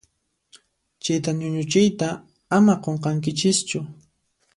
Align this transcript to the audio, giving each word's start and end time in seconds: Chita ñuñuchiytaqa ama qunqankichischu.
Chita 1.03 1.31
ñuñuchiytaqa 1.39 2.21
ama 2.57 2.73
qunqankichischu. 2.83 3.79